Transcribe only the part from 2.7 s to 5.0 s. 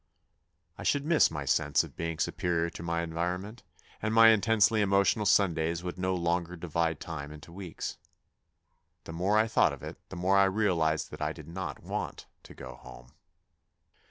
to my environment, and my intensely